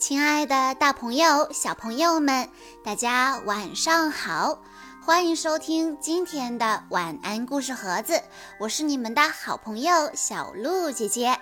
[0.00, 2.48] 亲爱的，大朋友、小朋友们，
[2.82, 4.58] 大家晚上好！
[5.04, 8.22] 欢迎收听今天的晚安故事盒子，
[8.58, 11.38] 我是你们的好朋友小鹿姐姐。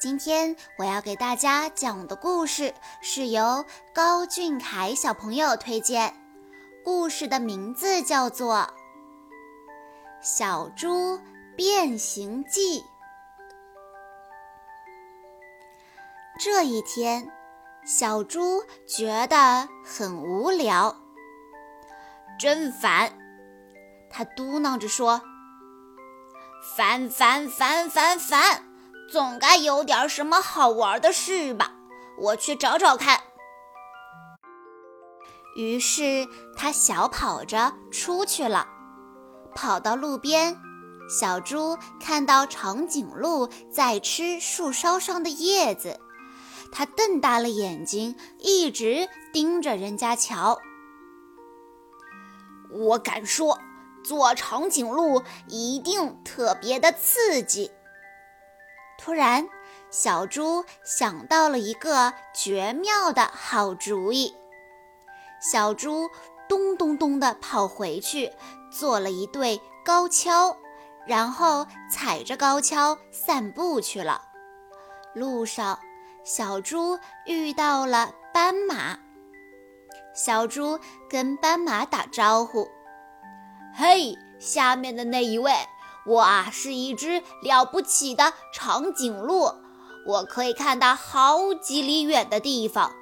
[0.00, 6.14] 今天我要给大家讲的故事是由高俊凯小朋友推荐，
[6.84, 8.58] 故事的名字叫做
[10.22, 11.18] 《小猪
[11.56, 12.80] 变形记》。
[16.38, 17.28] 这一天。
[17.84, 20.96] 小猪觉得很无聊，
[22.38, 23.12] 真烦。
[24.08, 25.20] 他嘟囔着说
[26.76, 28.62] ：“烦烦烦烦烦，
[29.10, 31.72] 总该有点什么好玩的事吧？
[32.18, 33.20] 我去找找看。”
[35.56, 38.68] 于是他小跑着出去了。
[39.56, 40.56] 跑到路边，
[41.10, 45.98] 小猪看到长颈鹿在吃树梢上的叶子。
[46.72, 50.58] 他瞪大了眼睛，一直盯着人家瞧。
[52.70, 53.60] 我敢说，
[54.02, 57.70] 做长颈鹿一定特别的刺激。
[58.98, 59.46] 突然，
[59.90, 64.34] 小猪想到了一个绝妙的好主意。
[65.42, 66.08] 小猪
[66.48, 68.32] 咚咚咚地跑回去，
[68.70, 70.56] 做了一对高跷，
[71.06, 74.22] 然后踩着高跷散步去了。
[75.14, 75.78] 路上。
[76.24, 78.96] 小猪遇到了斑马，
[80.14, 80.78] 小猪
[81.10, 82.68] 跟斑马打招呼
[83.74, 85.52] ：“嘿，下面的那一位，
[86.06, 89.52] 我啊是一只了不起的长颈鹿，
[90.06, 92.92] 我可以看到好几里远的地方。”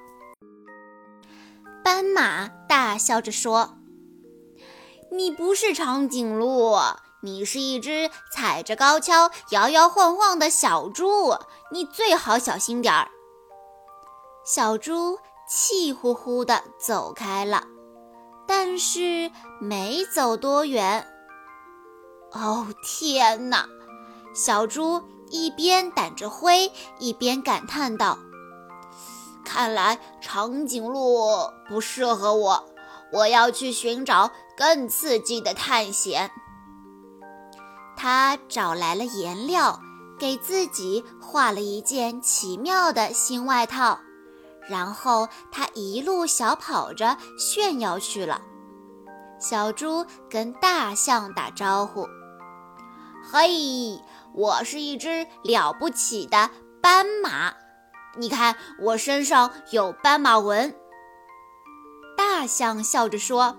[1.85, 3.77] 斑马大笑着说
[5.13, 6.75] ：“你不是长颈鹿。”
[7.23, 11.37] 你是一只踩着高跷摇摇晃晃的小猪，
[11.71, 13.09] 你最好小心点儿。
[14.45, 17.65] 小猪气呼呼地走开了，
[18.49, 19.31] 但是
[19.61, 21.07] 没走多远。
[22.33, 23.67] 哦天哪！
[24.35, 28.19] 小猪一边掸着灰，一边感叹道
[29.45, 32.65] ：“看来长颈鹿不适合我，
[33.13, 36.31] 我要去寻找更刺激的探险。”
[38.03, 39.79] 他找来了颜料，
[40.19, 44.01] 给自己画了一件奇妙的新外套，
[44.71, 48.41] 然后他一路小跑着炫耀去了。
[49.39, 52.09] 小猪跟大象打招呼
[53.31, 54.03] ：“嘿，
[54.33, 56.49] 我是一只了不起的
[56.81, 57.53] 斑马，
[58.17, 60.75] 你看我身上有斑马纹。”
[62.17, 63.59] 大象笑着说：“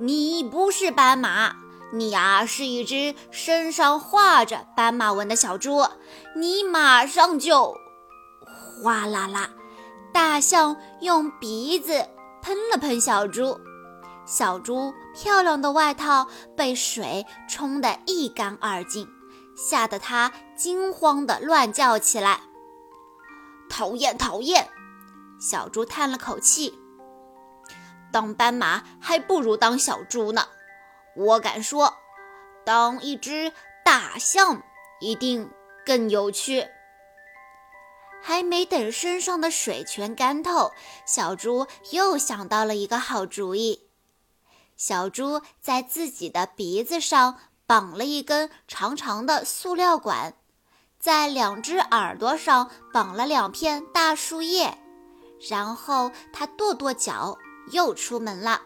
[0.00, 1.56] 你不是斑马。”
[1.92, 5.86] 你呀，是一只身上画着斑马纹的小猪，
[6.34, 7.74] 你马上就
[8.82, 9.50] 哗啦啦！
[10.12, 12.08] 大象用鼻子
[12.42, 13.60] 喷了喷小猪，
[14.26, 16.26] 小猪漂亮的外套
[16.56, 19.08] 被水冲得一干二净，
[19.56, 22.40] 吓得它惊慌地乱叫起来。
[23.68, 24.68] 讨厌，讨厌！
[25.38, 26.78] 小猪叹了口气，
[28.10, 30.46] 当斑马还不如当小猪呢。
[31.16, 31.96] 我敢说，
[32.64, 33.52] 当一只
[33.84, 34.62] 大象
[35.00, 35.50] 一定
[35.84, 36.68] 更有趣。
[38.22, 40.72] 还没等身上的水全干透，
[41.06, 43.88] 小猪又想到了一个好主意。
[44.76, 50.34] 小猪在自己的鼻子上绑了一根长长的塑料管，
[50.98, 54.76] 在两只耳朵上绑了两片大树叶，
[55.48, 57.38] 然后它跺跺脚，
[57.70, 58.60] 又出门了。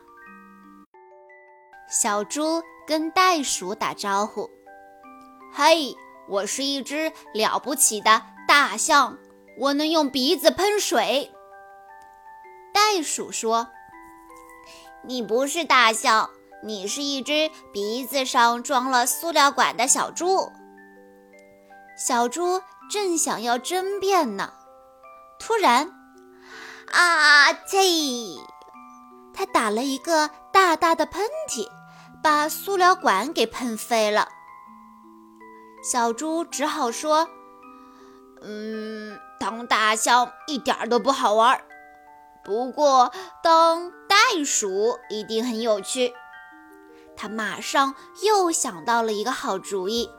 [1.90, 4.48] 小猪跟袋鼠打招呼
[5.52, 5.96] ：“嘿，
[6.28, 9.18] 我是一只了不起的大象，
[9.58, 11.32] 我能用鼻子喷水。”
[12.72, 13.66] 袋鼠说
[15.02, 16.30] ：“你不是大象，
[16.62, 20.52] 你是一只鼻子上装了塑料管的小猪。”
[21.98, 24.52] 小猪正想要争辩呢，
[25.40, 25.90] 突然，
[26.92, 28.38] 啊嚏！
[29.34, 31.66] 他打了一个大大的喷嚏。
[32.22, 34.28] 把塑料管给喷飞了，
[35.82, 37.28] 小猪只好说
[38.42, 41.62] ：“嗯，当大象一点都不好玩，
[42.44, 43.10] 不过
[43.42, 46.12] 当袋鼠一定很有趣。”
[47.16, 50.10] 他马上又想到了一个好主意。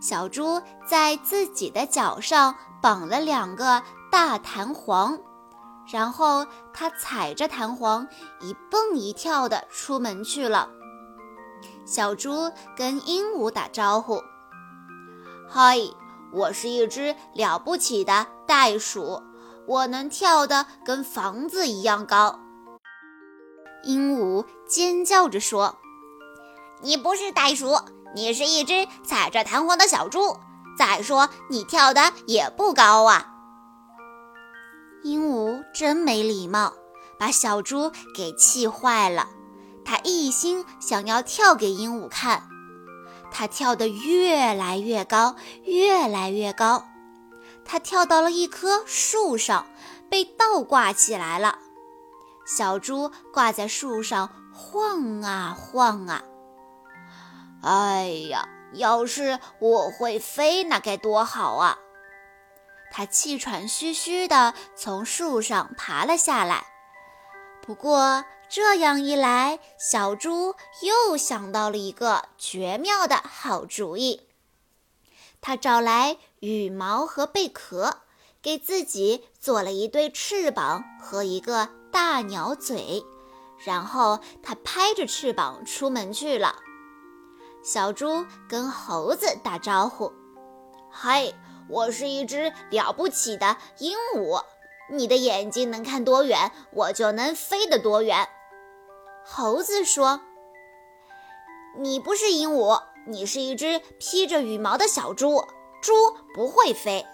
[0.00, 5.18] 小猪在自己的脚上绑了两个大弹簧，
[5.90, 8.06] 然后他踩着弹簧
[8.40, 10.68] 一蹦一跳地出门去了。
[11.86, 14.22] 小猪跟鹦鹉打招呼
[15.48, 15.78] ：“嗨，
[16.32, 19.22] 我是一只了不起的袋鼠，
[19.66, 22.40] 我能跳得跟房子一样高。”
[23.84, 25.76] 鹦鹉尖叫着说
[26.80, 27.78] ：“你不是袋鼠，
[28.14, 30.38] 你是一只踩着弹簧的小猪。
[30.78, 33.30] 再说，你跳的也不高啊。”
[35.04, 36.72] 鹦鹉真没礼貌，
[37.18, 39.28] 把小猪给气坏了。
[39.84, 42.48] 他一心想要跳给鹦鹉看，
[43.30, 46.84] 他跳得越来越高，越来越高。
[47.64, 49.66] 他跳到了一棵树上，
[50.10, 51.58] 被倒挂起来了。
[52.46, 56.22] 小猪挂在树上晃啊晃啊。
[57.62, 61.78] 哎呀，要是我会飞，那该多好啊！
[62.92, 66.64] 他气喘吁吁地从树上爬了下来。
[67.62, 68.24] 不过
[68.54, 74.28] 这样一来，小猪又想到了一个绝妙的好主意。
[75.40, 78.02] 他找来羽毛和贝壳，
[78.40, 83.02] 给自己做了一对翅膀和一个大鸟嘴，
[83.58, 86.54] 然后他拍着翅膀出门去了。
[87.64, 90.12] 小猪跟猴子打招呼
[90.92, 91.32] ：“嗨！”
[91.68, 94.44] 我是一只了不起的鹦鹉，
[94.92, 98.28] 你的眼睛能看多远，我就能飞得多远。
[99.26, 100.20] 猴子说
[101.80, 105.42] ：“你不是鹦鹉，你是一只披着羽毛的小猪，
[105.80, 105.92] 猪
[106.34, 107.06] 不会飞。”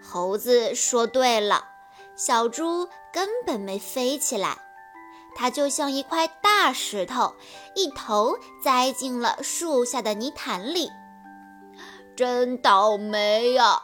[0.00, 1.64] 猴子说：“对了，
[2.14, 4.56] 小猪根本没飞起来，
[5.34, 7.34] 它就像一块大石头，
[7.74, 10.90] 一头栽进了树下的泥潭里。”
[12.16, 13.82] 真倒霉呀！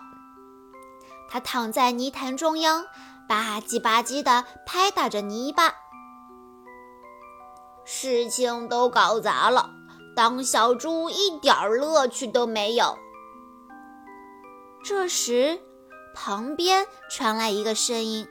[1.29, 2.85] 它躺在泥潭中央，
[3.29, 5.75] 吧唧吧唧地拍打着泥巴。
[7.85, 9.71] 事情都搞砸了，
[10.17, 12.99] 当小猪一点乐趣都没有。
[14.85, 15.61] 这时，
[16.15, 18.27] 旁边传来一个声音：“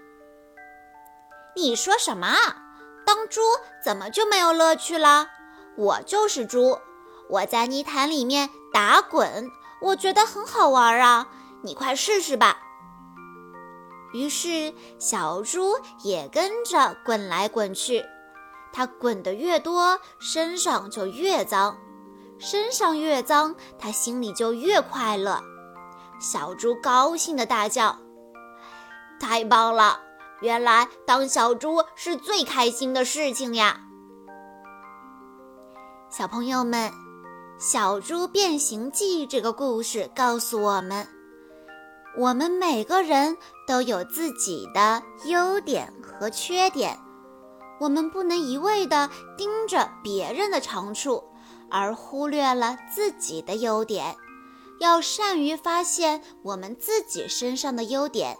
[1.55, 2.35] 你说什么？
[3.05, 3.41] 当猪
[3.83, 5.27] 怎么就没有乐趣了？
[5.77, 6.79] 我就是猪，
[7.29, 9.49] 我在泥潭里面打滚。”
[9.81, 11.27] 我觉得很好玩啊，
[11.63, 12.59] 你快试试吧。
[14.13, 18.05] 于是小猪也跟着滚来滚去，
[18.73, 21.77] 它滚得越多，身上就越脏，
[22.39, 25.41] 身上越脏，它心里就越快乐。
[26.19, 27.97] 小猪高兴地大叫
[29.19, 29.99] ：“太棒了！
[30.41, 33.81] 原来当小猪是最开心的事情呀！”
[36.09, 36.91] 小朋友们。
[37.63, 41.07] 《小猪变形记》这个故事告诉我们，
[42.17, 46.97] 我们每个人都有自己的优点和缺点，
[47.81, 51.23] 我们不能一味地盯着别人的长处，
[51.67, 54.15] 而忽略了自己的优点。
[54.79, 58.37] 要善于发现我们自己身上的优点，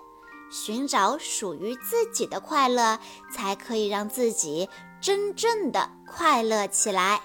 [0.52, 3.00] 寻找属于自己的快乐，
[3.34, 4.70] 才可以让自己
[5.02, 7.22] 真正的快乐起来。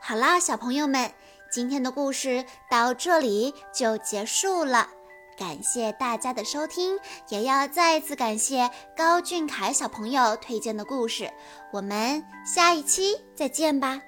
[0.00, 1.12] 好啦，小朋友们，
[1.50, 4.90] 今天的故事到这里就结束了。
[5.40, 6.98] 感谢大家的收听，
[7.30, 11.32] 也要再次感谢高俊凯小朋友推荐的故事。
[11.72, 14.02] 我们下一期再见吧。